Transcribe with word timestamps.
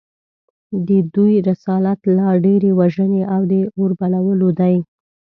د 0.87 0.89
دوی 1.15 1.35
رسالت 1.49 1.99
لا 2.17 2.29
ډېرې 2.45 2.71
وژنې 2.79 3.21
او 3.35 3.41
اوربلول 3.79 4.41
دي 4.59 4.75